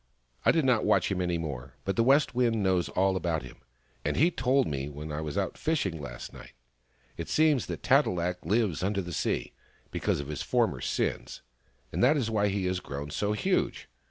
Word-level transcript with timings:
"I 0.47 0.51
did 0.51 0.65
not 0.65 0.83
watch 0.83 1.11
him 1.11 1.21
any 1.21 1.37
more. 1.37 1.75
But 1.85 1.95
the 1.95 2.03
West 2.03 2.33
Wind 2.33 2.63
knows 2.63 2.89
all 2.89 3.15
about 3.15 3.43
him, 3.43 3.57
and 4.03 4.17
he 4.17 4.31
told 4.31 4.65
me 4.67 4.89
when 4.89 5.11
I 5.11 5.21
was 5.21 5.37
out 5.37 5.59
fishing 5.59 6.01
last 6.01 6.33
night. 6.33 6.53
It 7.17 7.29
seems 7.29 7.67
that 7.67 7.83
Tat 7.83 8.07
e 8.07 8.09
lak 8.09 8.43
lives 8.43 8.81
under 8.81 9.03
the 9.03 9.13
sea, 9.13 9.53
because 9.91 10.19
of 10.19 10.27
his 10.27 10.41
former 10.41 10.81
sins, 10.81 11.43
and 11.91 12.03
that 12.03 12.17
is 12.17 12.31
why 12.31 12.47
he 12.47 12.65
has 12.65 12.79
grown 12.79 13.11
so 13.11 13.33
huge. 13.33 13.87